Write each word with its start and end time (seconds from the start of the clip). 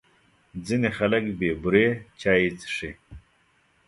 ځینې 0.65 0.89
خلک 0.97 1.23
بې 1.39 1.49
بوري 1.61 1.87
چای 2.21 2.43
څښي. 2.59 2.91